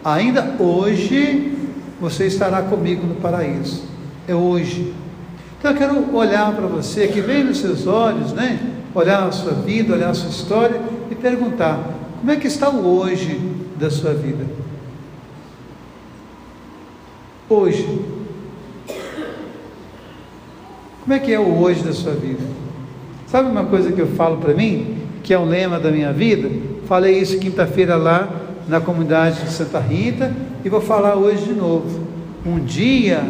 Ainda 0.04 0.56
hoje 0.58 1.56
você 2.02 2.26
estará 2.26 2.64
comigo 2.64 3.06
no 3.06 3.14
paraíso. 3.18 3.84
É 4.28 4.34
hoje. 4.34 4.92
Então 5.60 5.70
eu 5.70 5.78
quero 5.78 6.16
olhar 6.16 6.52
para 6.54 6.66
você, 6.66 7.10
que 7.10 7.22
vem 7.22 7.44
nos 7.44 7.60
seus 7.60 7.86
olhos, 7.86 8.34
né? 8.34 8.60
Olhar 8.96 9.28
a 9.28 9.32
sua 9.32 9.54
vida, 9.54 9.94
olhar 9.94 10.10
a 10.10 10.16
sua 10.16 10.32
história 10.32 10.82
e 11.12 11.14
perguntar: 11.14 11.80
como 12.20 12.32
é 12.32 12.38
que 12.38 12.48
está 12.48 12.72
o 12.72 12.84
hoje 12.84 13.67
da 13.78 13.90
sua 13.90 14.14
vida? 14.14 14.46
Hoje. 17.50 18.02
Como 21.02 21.14
é 21.14 21.20
que 21.20 21.32
é 21.32 21.40
o 21.40 21.60
hoje 21.60 21.84
da 21.84 21.94
sua 21.94 22.14
vida? 22.14 22.44
Sabe 23.28 23.50
uma 23.50 23.66
coisa 23.66 23.92
que 23.92 24.02
eu 24.02 24.08
falo 24.08 24.38
para 24.38 24.54
mim, 24.54 24.98
que 25.24 25.34
é 25.34 25.40
um 25.40 25.46
lema 25.46 25.80
da 25.80 25.92
minha 25.92 26.12
vida? 26.12 26.50
Falei 26.86 27.18
isso 27.20 27.40
quinta-feira 27.40 27.96
lá 27.96 28.30
na 28.68 28.82
comunidade 28.82 29.44
de 29.44 29.52
Santa 29.52 29.80
Rita 29.80 30.36
e 30.66 30.70
vou 30.70 30.82
falar 30.82 31.16
hoje 31.16 31.46
de 31.46 31.54
novo. 31.54 32.06
Um 32.46 32.60
dia 32.60 33.24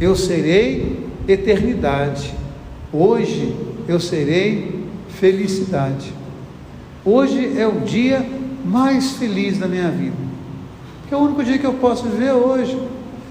eu 0.00 0.16
serei 0.16 1.06
eternidade. 1.28 2.32
Hoje 2.92 3.54
eu 3.86 4.00
serei 4.00 4.86
felicidade. 5.08 6.12
Hoje 7.04 7.58
é 7.58 7.66
o 7.66 7.80
dia 7.80 8.24
mais 8.64 9.12
feliz 9.12 9.58
da 9.58 9.66
minha 9.66 9.90
vida. 9.90 10.16
Que 11.08 11.14
é 11.14 11.16
o 11.16 11.20
único 11.20 11.42
dia 11.44 11.58
que 11.58 11.66
eu 11.66 11.74
posso 11.74 12.04
viver 12.04 12.32
hoje. 12.32 12.78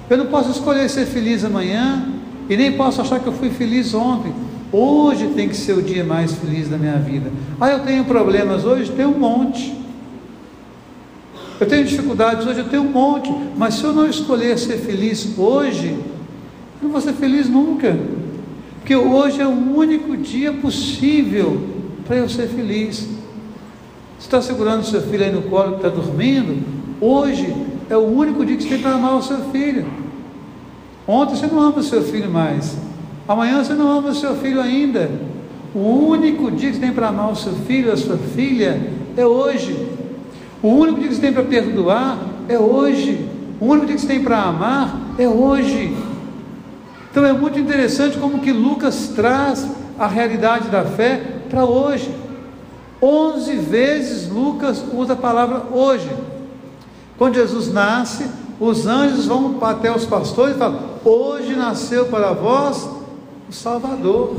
Eu 0.10 0.18
não 0.18 0.28
posso 0.28 0.52
escolher 0.52 0.90
ser 0.90 1.06
feliz 1.06 1.44
amanhã 1.44 2.06
e 2.50 2.58
nem 2.58 2.74
posso 2.74 3.02
achar 3.02 3.20
que 3.20 3.28
eu 3.28 3.34
fui 3.34 3.50
feliz 3.50 3.94
ontem. 3.94 4.34
Hoje 4.72 5.28
tem 5.36 5.50
que 5.50 5.56
ser 5.56 5.74
o 5.74 5.82
dia 5.82 6.04
mais 6.04 6.34
feliz 6.34 6.70
da 6.70 6.78
minha 6.78 6.98
vida. 6.98 7.32
Ah, 7.60 7.70
eu 7.70 7.80
tenho 7.80 8.06
problemas 8.06 8.64
hoje? 8.66 8.92
Tem 8.92 9.06
um 9.06 9.18
monte. 9.18 9.74
Eu 11.60 11.68
tenho 11.68 11.86
dificuldades 11.86 12.48
hoje? 12.48 12.60
Eu 12.60 12.70
tenho 12.70 12.84
um 12.84 12.92
monte. 12.92 13.34
Mas 13.58 13.76
se 13.76 13.84
eu 13.84 13.94
não 13.94 14.08
escolher 14.08 14.58
ser 14.58 14.78
feliz 14.78 15.38
hoje, 15.38 15.90
eu 15.90 16.84
não 16.84 16.90
vou 16.90 17.02
ser 17.02 17.14
feliz 17.14 17.50
nunca. 17.50 17.98
Porque 18.80 18.96
hoje 18.96 19.40
é 19.42 19.48
o 19.48 19.76
único 19.76 20.18
dia 20.18 20.52
possível 20.52 21.62
para 22.06 22.18
eu 22.18 22.28
ser 22.28 22.48
feliz. 22.48 23.08
Você 24.22 24.28
está 24.28 24.40
segurando 24.40 24.86
seu 24.86 25.02
filho 25.02 25.26
aí 25.26 25.32
no 25.32 25.42
colo 25.42 25.72
que 25.72 25.88
está 25.88 25.90
dormindo? 25.90 26.64
Hoje 27.02 27.56
é 27.90 27.98
o 27.98 28.02
único 28.02 28.46
dia 28.46 28.56
que 28.56 28.62
você 28.62 28.70
tem 28.70 28.80
para 28.80 28.92
amar 28.92 29.16
o 29.16 29.24
seu 29.24 29.40
filho. 29.46 29.84
Ontem 31.08 31.36
você 31.36 31.48
não 31.48 31.60
ama 31.60 31.80
o 31.80 31.84
seu 31.84 32.04
filho 32.04 32.30
mais. 32.30 32.78
Amanhã 33.28 33.64
você 33.64 33.74
não 33.74 33.92
ama 33.92 34.10
o 34.10 34.14
seu 34.14 34.36
filho 34.36 34.62
ainda. 34.62 35.10
O 35.74 35.80
único 35.80 36.52
dia 36.52 36.70
que 36.70 36.76
você 36.76 36.82
tem 36.82 36.94
para 36.94 37.08
amar 37.08 37.32
o 37.32 37.36
seu 37.36 37.52
filho, 37.66 37.92
a 37.92 37.98
sua 37.98 38.16
filha, 38.16 38.92
é 39.18 39.26
hoje. 39.26 39.90
O 40.62 40.68
único 40.68 41.00
dia 41.00 41.10
que 41.10 41.16
você 41.16 41.22
tem 41.22 41.34
para 41.34 41.44
perdoar 41.44 42.20
é 42.48 42.60
hoje. 42.60 43.28
O 43.60 43.66
único 43.66 43.88
dia 43.88 43.96
que 43.96 44.02
você 44.02 44.08
tem 44.08 44.24
para 44.24 44.40
amar 44.40 45.16
é 45.18 45.28
hoje. 45.28 45.98
Então 47.10 47.26
é 47.26 47.34
muito 47.34 47.58
interessante 47.58 48.20
como 48.20 48.38
que 48.38 48.52
Lucas 48.52 49.14
traz 49.16 49.68
a 49.98 50.06
realidade 50.06 50.70
da 50.70 50.86
fé 50.86 51.20
para 51.50 51.66
hoje. 51.66 52.21
Onze 53.02 53.56
vezes 53.56 54.30
Lucas 54.30 54.84
usa 54.94 55.14
a 55.14 55.16
palavra 55.16 55.64
hoje. 55.72 56.10
Quando 57.18 57.36
Jesus 57.36 57.72
nasce, 57.74 58.26
os 58.60 58.86
anjos 58.86 59.26
vão 59.26 59.58
até 59.62 59.92
os 59.96 60.06
pastores 60.06 60.56
e 60.56 60.60
falam: 60.60 60.80
Hoje 61.04 61.56
nasceu 61.56 62.06
para 62.06 62.32
vós 62.32 62.88
o 63.50 63.54
Salvador. 63.54 64.36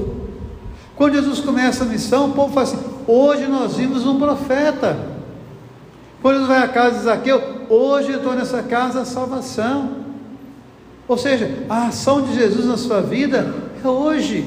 Quando 0.95 1.14
Jesus 1.14 1.40
começa 1.40 1.83
a 1.83 1.87
missão, 1.87 2.31
o 2.31 2.33
povo 2.33 2.52
fala 2.52 2.66
assim: 2.66 2.78
hoje 3.07 3.47
nós 3.47 3.76
vimos 3.76 4.07
um 4.07 4.19
profeta. 4.19 4.97
Quando 6.21 6.35
Jesus 6.35 6.49
vai 6.49 6.62
à 6.62 6.69
casa 6.69 6.99
de 6.99 7.04
Zaqueu, 7.04 7.42
hoje 7.69 8.12
entrou 8.12 8.35
nessa 8.35 8.62
casa 8.62 9.00
a 9.00 9.04
salvação. 9.04 10.02
Ou 11.09 11.19
seja, 11.19 11.64
a 11.69 11.88
ação 11.88 12.23
de 12.23 12.35
Jesus 12.35 12.64
na 12.64 12.76
sua 12.76 13.00
vida 13.00 13.52
é 13.85 13.88
hoje, 13.88 14.47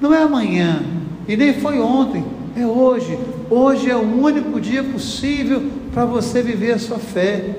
não 0.00 0.14
é 0.14 0.22
amanhã, 0.22 0.80
e 1.26 1.36
nem 1.36 1.60
foi 1.60 1.80
ontem, 1.80 2.24
é 2.62 2.66
hoje. 2.66 3.18
Hoje 3.50 3.90
é 3.90 3.96
o 3.96 4.02
único 4.02 4.60
dia 4.60 4.82
possível 4.82 5.70
para 5.92 6.04
você 6.04 6.42
viver 6.42 6.72
a 6.72 6.78
sua 6.78 6.98
fé. 6.98 7.56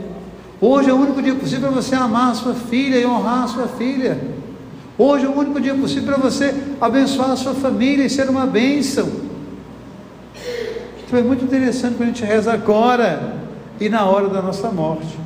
Hoje 0.62 0.90
é 0.90 0.94
o 0.94 0.98
único 0.98 1.22
dia 1.22 1.36
possível 1.36 1.72
para 1.72 1.82
você 1.82 1.96
amar 1.96 2.32
a 2.32 2.36
sua 2.36 2.54
filha 2.54 2.98
e 2.98 3.06
honrar 3.06 3.44
a 3.44 3.48
sua 3.48 3.68
filha. 3.68 4.20
Hoje 4.98 5.26
é 5.26 5.30
o 5.30 5.38
único 5.38 5.62
dia 5.62 5.74
possível 5.74 6.14
para 6.14 6.18
você 6.18 6.54
abençoar 6.82 7.32
a 7.32 7.36
sua 7.36 7.54
família 7.54 8.06
e 8.06 8.10
ser 8.10 8.30
uma 8.30 8.46
bênção. 8.46 9.10
Então 11.06 11.18
é 11.18 11.24
muito 11.24 11.44
interessante 11.44 11.96
quando 11.96 12.10
a 12.10 12.12
gente 12.12 12.24
reza 12.24 12.52
agora 12.52 13.38
e 13.80 13.90
na 13.90 14.06
hora 14.06 14.28
da 14.28 14.42
nossa 14.42 14.70
morte. 14.70 15.18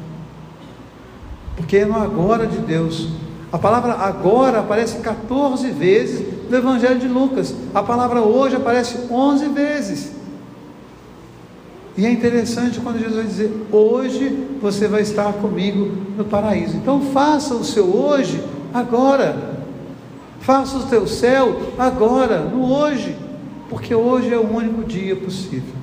Porque 1.58 1.77
é 1.77 1.86
no 1.86 1.96
agora 1.96 2.46
de 2.46 2.58
Deus. 2.60 3.10
A 3.51 3.58
palavra 3.58 3.94
agora 3.94 4.60
aparece 4.60 5.00
14 5.00 5.70
vezes 5.72 6.33
no 6.53 6.60
Evangelho 6.60 7.00
de 7.00 7.07
Lucas. 7.07 7.55
A 7.74 7.81
palavra 7.81 8.22
hoje 8.22 8.55
aparece 8.55 9.12
11 9.12 9.48
vezes. 9.50 10.12
E 11.98 12.05
é 12.05 12.12
interessante 12.12 12.79
quando 12.79 13.00
Jesus 13.00 13.15
vai 13.15 13.25
dizer: 13.25 13.67
Hoje 13.72 14.48
você 14.62 14.88
vai 14.88 15.01
estar 15.01 15.33
comigo 15.33 15.91
no 16.15 16.24
paraíso. 16.24 16.77
Então 16.77 17.01
faça 17.12 17.55
o 17.55 17.63
seu 17.63 17.86
hoje 17.86 18.43
agora. 18.72 19.51
Faça 20.41 20.77
o 20.77 20.83
teu 20.83 21.07
céu 21.07 21.60
agora, 21.79 22.39
no 22.39 22.69
hoje, 22.72 23.15
porque 23.69 23.95
hoje 23.95 24.31
é 24.31 24.38
o 24.38 24.45
único 24.45 24.83
dia 24.83 25.15
possível. 25.15 25.74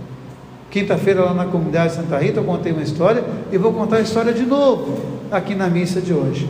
Quinta-feira, 0.71 1.25
lá 1.25 1.35
na 1.35 1.47
comunidade 1.47 1.95
Santa 1.95 2.19
Rita, 2.19 2.41
eu 2.41 2.45
contei 2.45 2.71
uma 2.71 2.83
história 2.83 3.25
e 3.51 3.57
vou 3.57 3.73
contar 3.73 3.97
a 3.97 4.01
história 4.03 4.35
de 4.35 4.45
novo 4.45 4.99
aqui 5.33 5.55
na 5.55 5.69
missa 5.69 6.01
de 6.01 6.13
hoje. 6.13 6.49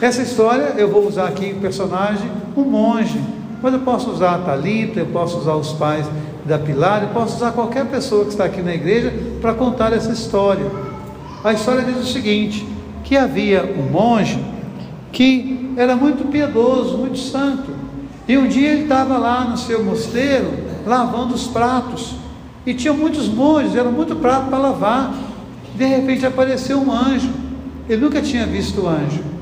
Essa 0.00 0.20
história 0.20 0.74
eu 0.76 0.90
vou 0.90 1.06
usar 1.06 1.28
aqui 1.28 1.54
o 1.56 1.60
personagem, 1.60 2.30
um 2.54 2.64
monge, 2.64 3.18
mas 3.62 3.72
eu 3.72 3.80
posso 3.80 4.10
usar 4.10 4.34
a 4.34 4.38
Talita, 4.38 5.00
eu 5.00 5.06
posso 5.06 5.38
usar 5.38 5.54
os 5.54 5.72
pais 5.72 6.06
da 6.44 6.58
Pilar, 6.58 7.02
eu 7.02 7.08
posso 7.08 7.36
usar 7.36 7.52
qualquer 7.52 7.86
pessoa 7.86 8.24
que 8.24 8.30
está 8.30 8.44
aqui 8.44 8.60
na 8.60 8.74
igreja 8.74 9.12
para 9.40 9.54
contar 9.54 9.94
essa 9.94 10.12
história. 10.12 10.70
A 11.42 11.52
história 11.54 11.82
diz 11.82 11.96
o 11.96 12.12
seguinte: 12.12 12.66
que 13.04 13.16
havia 13.16 13.64
um 13.64 13.90
monge 13.90 14.38
que 15.12 15.72
era 15.78 15.96
muito 15.96 16.30
piedoso, 16.30 16.98
muito 16.98 17.18
santo. 17.18 17.70
E 18.28 18.36
um 18.36 18.46
dia 18.46 18.72
ele 18.72 18.82
estava 18.82 19.16
lá 19.16 19.44
no 19.44 19.56
seu 19.56 19.82
mosteiro 19.82 20.52
lavando 20.86 21.34
os 21.34 21.46
pratos. 21.46 22.16
E 22.66 22.74
tinha 22.74 22.92
muitos 22.92 23.28
monges, 23.28 23.74
era 23.74 23.88
muito 23.88 24.16
prato 24.16 24.48
para 24.48 24.58
lavar. 24.58 25.14
De 25.74 25.84
repente 25.86 26.26
apareceu 26.26 26.78
um 26.78 26.92
anjo. 26.92 27.30
Ele 27.88 28.02
nunca 28.02 28.20
tinha 28.20 28.44
visto 28.44 28.82
o 28.82 28.88
anjo. 28.88 29.35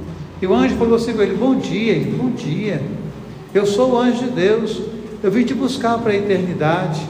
E 0.44 0.46
o 0.46 0.54
anjo 0.54 0.76
falou 0.76 0.96
assim 0.96 1.14
com 1.14 1.22
ele: 1.22 1.34
Bom 1.34 1.54
dia, 1.54 1.92
ele, 1.94 2.18
bom 2.18 2.28
dia. 2.28 2.82
Eu 3.54 3.64
sou 3.64 3.92
o 3.92 3.98
anjo 3.98 4.24
de 4.24 4.30
Deus. 4.32 4.78
Eu 5.22 5.30
vim 5.30 5.42
te 5.42 5.54
buscar 5.54 5.96
para 5.96 6.12
a 6.12 6.14
eternidade. 6.14 7.00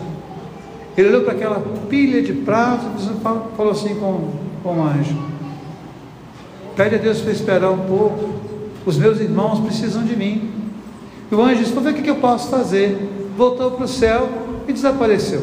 Ele 0.96 1.08
olhou 1.08 1.22
para 1.22 1.32
aquela 1.32 1.60
pilha 1.88 2.22
de 2.22 2.32
pratos 2.32 3.06
e 3.06 3.20
falou 3.56 3.72
assim 3.72 3.96
com, 3.96 4.30
com 4.62 4.78
o 4.78 4.84
anjo: 4.84 5.18
Pede 6.76 6.94
a 6.94 6.98
Deus 6.98 7.22
para 7.22 7.32
esperar 7.32 7.72
um 7.72 7.78
pouco. 7.78 8.34
Os 8.86 8.96
meus 8.96 9.18
irmãos 9.18 9.58
precisam 9.58 10.04
de 10.04 10.14
mim. 10.14 10.52
E 11.28 11.34
o 11.34 11.42
anjo 11.42 11.56
disse: 11.56 11.72
Vou 11.72 11.82
ver 11.82 11.90
o 11.90 11.94
que 11.94 12.08
eu 12.08 12.16
posso 12.16 12.48
fazer. 12.48 12.96
Voltou 13.36 13.72
para 13.72 13.84
o 13.84 13.88
céu 13.88 14.28
e 14.68 14.72
desapareceu. 14.72 15.42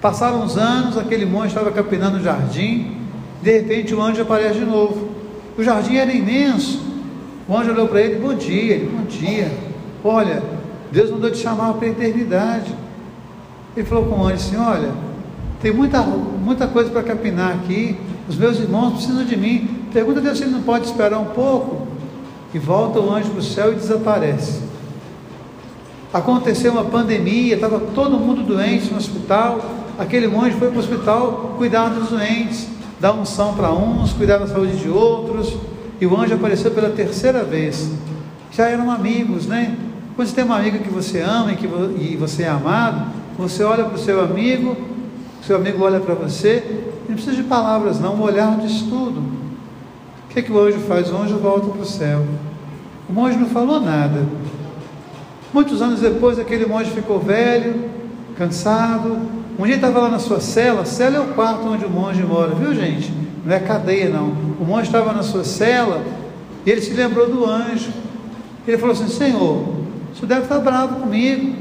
Passaram 0.00 0.42
uns 0.42 0.56
anos, 0.56 0.96
aquele 0.96 1.26
monge 1.26 1.48
estava 1.48 1.70
capinando 1.70 2.16
o 2.16 2.22
jardim. 2.22 2.96
De 3.42 3.52
repente 3.52 3.94
o 3.94 4.00
anjo 4.00 4.22
aparece 4.22 4.60
de 4.60 4.64
novo. 4.64 5.03
O 5.56 5.62
jardim 5.62 5.96
era 5.96 6.12
imenso. 6.12 6.80
O 7.48 7.56
anjo 7.56 7.70
olhou 7.70 7.88
para 7.88 8.00
ele: 8.00 8.16
Bom 8.16 8.34
dia, 8.34 8.74
ele, 8.74 8.90
bom 8.94 9.04
dia. 9.04 9.52
Olha, 10.02 10.42
Deus 10.90 11.10
mandou 11.10 11.30
te 11.30 11.38
chamar 11.38 11.74
para 11.74 11.86
a 11.86 11.90
eternidade. 11.90 12.74
Ele 13.76 13.86
falou 13.86 14.06
com 14.06 14.20
o 14.20 14.24
anjo 14.24 14.34
assim: 14.34 14.56
Olha, 14.56 14.92
tem 15.60 15.72
muita, 15.72 16.02
muita 16.02 16.66
coisa 16.66 16.90
para 16.90 17.02
capinar 17.02 17.54
aqui. 17.54 17.96
Os 18.28 18.36
meus 18.36 18.58
irmãos 18.58 18.94
precisam 18.94 19.24
de 19.24 19.36
mim. 19.36 19.86
Pergunta 19.92 20.18
a 20.20 20.22
Deus 20.22 20.38
se 20.38 20.44
ele 20.44 20.52
não 20.52 20.62
pode 20.62 20.86
esperar 20.86 21.18
um 21.18 21.26
pouco 21.26 21.86
e 22.52 22.58
volta 22.58 23.00
o 23.00 23.12
anjo 23.12 23.30
para 23.30 23.40
o 23.40 23.42
céu 23.42 23.72
e 23.72 23.74
desaparece. 23.76 24.62
Aconteceu 26.12 26.70
uma 26.72 26.84
pandemia, 26.84 27.56
estava 27.56 27.80
todo 27.92 28.18
mundo 28.18 28.44
doente 28.44 28.90
no 28.92 28.98
hospital. 28.98 29.60
Aquele 29.98 30.28
monge 30.28 30.52
foi 30.52 30.68
para 30.68 30.76
o 30.76 30.80
hospital 30.80 31.54
cuidar 31.58 31.88
dos 31.88 32.10
doentes, 32.10 32.68
dar 33.00 33.12
unção 33.12 33.54
para 33.54 33.72
uns, 33.72 34.12
cuidar 34.12 34.38
da 34.38 34.46
saúde 34.46 34.76
de 34.76 34.88
outros. 34.88 35.56
E 36.00 36.06
o 36.06 36.18
anjo 36.18 36.34
apareceu 36.34 36.70
pela 36.70 36.90
terceira 36.90 37.44
vez. 37.44 37.90
Já 38.50 38.68
eram 38.68 38.90
amigos, 38.90 39.46
né? 39.46 39.76
Quando 40.16 40.28
você 40.28 40.34
tem 40.34 40.44
uma 40.44 40.56
amiga 40.56 40.78
que 40.78 40.90
você 40.90 41.20
ama 41.20 41.52
e 41.52 41.56
que 41.56 41.66
e 41.66 42.16
você 42.16 42.44
é 42.44 42.48
amado, 42.48 43.10
você 43.36 43.64
olha 43.64 43.84
para 43.84 43.96
o 43.96 43.98
seu 43.98 44.20
amigo, 44.20 44.76
o 45.40 45.44
seu 45.44 45.56
amigo 45.56 45.82
olha 45.82 45.98
para 45.98 46.14
você, 46.14 46.62
não 47.08 47.16
precisa 47.16 47.36
de 47.36 47.42
palavras, 47.42 47.98
não, 47.98 48.14
um 48.14 48.22
olhar 48.22 48.56
de 48.58 48.66
estudo 48.66 49.34
que, 50.34 50.42
que 50.42 50.52
o 50.52 50.60
anjo 50.60 50.80
faz? 50.80 51.10
O 51.12 51.16
anjo 51.16 51.38
volta 51.38 51.68
para 51.68 51.80
o 51.80 51.86
céu. 51.86 52.24
O 53.08 53.12
monge 53.12 53.38
não 53.38 53.46
falou 53.46 53.80
nada. 53.80 54.26
Muitos 55.52 55.80
anos 55.80 56.00
depois, 56.00 56.38
aquele 56.38 56.66
monge 56.66 56.90
ficou 56.90 57.20
velho, 57.20 57.88
cansado. 58.36 59.16
Um 59.58 59.64
dia 59.64 59.76
estava 59.76 60.00
lá 60.00 60.08
na 60.08 60.18
sua 60.18 60.40
cela. 60.40 60.84
Cela 60.84 61.16
é 61.16 61.20
o 61.20 61.28
quarto 61.34 61.66
onde 61.68 61.84
o 61.84 61.90
monge 61.90 62.22
mora, 62.22 62.54
viu, 62.54 62.74
gente? 62.74 63.12
Não 63.44 63.54
é 63.54 63.60
cadeia, 63.60 64.08
não. 64.08 64.28
O 64.60 64.64
monge 64.64 64.86
estava 64.86 65.12
na 65.12 65.22
sua 65.22 65.44
cela 65.44 66.02
e 66.66 66.70
ele 66.70 66.80
se 66.80 66.92
lembrou 66.92 67.28
do 67.28 67.44
anjo. 67.44 67.90
Ele 68.66 68.78
falou 68.78 68.94
assim: 68.94 69.08
Senhor, 69.08 69.68
o 70.12 70.14
senhor 70.14 70.28
deve 70.28 70.42
estar 70.42 70.58
bravo 70.58 71.00
comigo. 71.00 71.54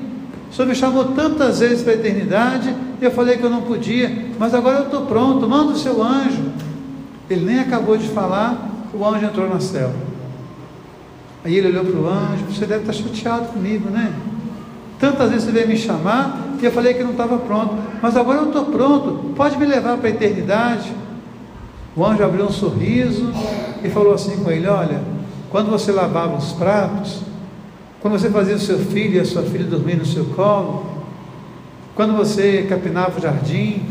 O 0.50 0.55
senhor 0.55 0.67
me 0.67 0.75
chamou 0.75 1.05
tantas 1.05 1.59
vezes 1.59 1.81
para 1.83 1.93
a 1.93 1.95
eternidade 1.95 2.73
e 3.01 3.03
eu 3.03 3.12
falei 3.12 3.38
que 3.38 3.43
eu 3.43 3.50
não 3.50 3.62
podia, 3.62 4.27
mas 4.39 4.53
agora 4.53 4.79
eu 4.79 4.85
estou 4.85 5.05
pronto. 5.05 5.47
Manda 5.47 5.73
o 5.73 5.75
seu 5.75 6.01
anjo. 6.01 6.43
Ele 7.29 7.45
nem 7.45 7.59
acabou 7.59 7.97
de 7.97 8.07
falar, 8.07 8.69
o 8.93 9.05
anjo 9.05 9.25
entrou 9.25 9.50
na 9.50 9.59
cela. 9.59 9.95
Aí 11.43 11.55
ele 11.55 11.67
olhou 11.67 11.83
para 11.83 12.00
o 12.00 12.07
anjo, 12.07 12.45
você 12.50 12.65
deve 12.65 12.81
estar 12.81 12.93
chateado 12.93 13.47
comigo, 13.47 13.89
né? 13.89 14.13
Tantas 15.00 15.29
vezes 15.31 15.45
você 15.45 15.51
veio 15.51 15.67
me 15.67 15.77
chamar 15.77 16.52
e 16.63 16.65
eu 16.65 16.72
falei 16.72 16.93
que 16.93 17.03
não 17.03 17.12
estava 17.12 17.38
pronto, 17.39 17.75
mas 18.01 18.15
agora 18.15 18.39
eu 18.39 18.48
estou 18.48 18.65
pronto, 18.67 19.34
pode 19.36 19.58
me 19.58 19.65
levar 19.65 19.98
para 19.98 20.08
a 20.08 20.12
eternidade. 20.12 20.93
O 21.93 22.05
anjo 22.05 22.24
abriu 22.24 22.46
um 22.46 22.51
sorriso 22.51 23.34
e 23.84 23.89
falou 23.89 24.13
assim 24.13 24.38
com 24.41 24.50
ele: 24.50 24.65
Olha, 24.67 25.01
quando 25.50 25.70
você 25.70 25.91
lavava 25.91 26.38
os 26.38 26.53
pratos, 26.53 27.20
quando 28.00 28.17
você 28.17 28.29
fazia 28.29 28.55
o 28.55 28.60
seu 28.60 28.79
filho 28.79 29.15
e 29.15 29.20
a 29.20 29.25
sua 29.25 29.43
filha 29.43 29.65
dormir 29.65 29.98
no 29.98 30.05
seu 30.05 30.24
colo, 30.24 30.86
quando 31.96 32.15
você 32.15 32.65
capinava 32.70 33.20
o 33.20 33.22
jardim, 33.22 33.86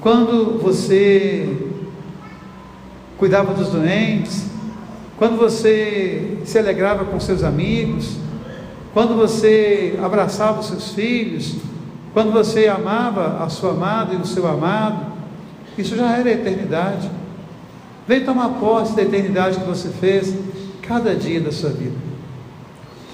quando 0.00 0.58
você 0.58 1.54
cuidava 3.18 3.52
dos 3.52 3.68
doentes, 3.68 4.46
quando 5.18 5.36
você 5.36 6.38
se 6.46 6.58
alegrava 6.58 7.04
com 7.04 7.20
seus 7.20 7.44
amigos, 7.44 8.16
quando 8.94 9.14
você 9.14 9.98
abraçava 10.02 10.60
os 10.60 10.66
seus 10.66 10.92
filhos, 10.92 11.56
quando 12.12 12.32
você 12.32 12.66
amava 12.66 13.44
a 13.44 13.48
sua 13.48 13.70
amada 13.70 14.14
e 14.14 14.16
o 14.16 14.26
seu 14.26 14.46
amado, 14.46 15.06
isso 15.78 15.96
já 15.96 16.16
era 16.16 16.28
a 16.28 16.32
eternidade. 16.32 17.10
Vem 18.06 18.24
tomar 18.24 18.48
posse 18.60 18.96
da 18.96 19.02
eternidade 19.02 19.58
que 19.58 19.66
você 19.66 19.88
fez 19.88 20.34
cada 20.82 21.14
dia 21.14 21.40
da 21.40 21.52
sua 21.52 21.70
vida. 21.70 21.96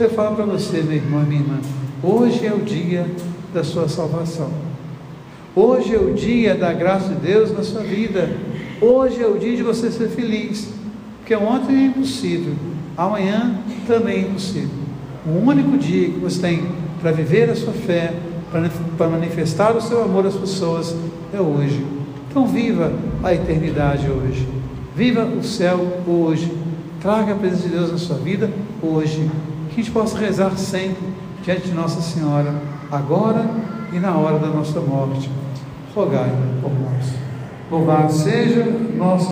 Eu 0.00 0.10
falo 0.10 0.36
para 0.36 0.44
você, 0.46 0.82
meu 0.82 0.96
irmão 0.96 1.22
e 1.22 1.26
minha 1.26 1.40
irmã, 1.40 1.58
hoje 2.02 2.46
é 2.46 2.52
o 2.52 2.58
dia 2.58 3.06
da 3.52 3.62
sua 3.62 3.88
salvação. 3.88 4.50
Hoje 5.54 5.94
é 5.94 5.98
o 5.98 6.12
dia 6.12 6.54
da 6.54 6.72
graça 6.72 7.08
de 7.08 7.20
Deus 7.20 7.50
na 7.50 7.62
sua 7.62 7.82
vida. 7.82 8.36
Hoje 8.80 9.22
é 9.22 9.26
o 9.26 9.38
dia 9.38 9.56
de 9.56 9.62
você 9.62 9.90
ser 9.90 10.08
feliz. 10.08 10.68
Porque 11.18 11.34
ontem 11.34 11.76
é 11.76 11.86
impossível, 11.86 12.54
amanhã 12.96 13.58
também 13.86 14.16
é 14.16 14.20
impossível. 14.20 14.70
O 15.26 15.46
único 15.46 15.76
dia 15.76 16.10
que 16.10 16.18
você 16.18 16.40
tem 16.40 16.68
para 17.00 17.10
viver 17.10 17.50
a 17.50 17.56
sua 17.56 17.72
fé, 17.72 18.12
para 18.50 19.08
manifestar 19.08 19.76
o 19.76 19.80
seu 19.80 20.02
amor 20.02 20.26
às 20.26 20.34
pessoas, 20.34 20.94
é 21.32 21.40
hoje. 21.40 21.84
Então, 22.30 22.46
viva 22.46 22.92
a 23.22 23.34
eternidade 23.34 24.10
hoje. 24.10 24.46
Viva 24.94 25.24
o 25.24 25.42
céu 25.42 25.78
hoje. 26.06 26.52
Traga 27.00 27.32
a 27.32 27.36
presença 27.36 27.62
de 27.64 27.68
Deus 27.70 27.92
na 27.92 27.98
sua 27.98 28.16
vida 28.16 28.50
hoje. 28.82 29.30
Que 29.70 29.80
a 29.80 29.84
gente 29.84 29.90
possa 29.90 30.18
rezar 30.18 30.56
sempre 30.56 31.02
diante 31.44 31.68
de 31.68 31.74
Nossa 31.74 32.00
Senhora, 32.00 32.54
agora 32.90 33.48
e 33.92 33.98
na 33.98 34.16
hora 34.16 34.38
da 34.38 34.48
nossa 34.48 34.80
morte. 34.80 35.30
Rogai 35.94 36.30
por 36.60 36.70
nós. 36.70 37.14
Louvado 37.70 38.12
seja 38.12 38.64
nosso 38.96 39.24